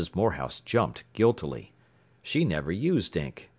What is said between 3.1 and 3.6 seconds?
ink.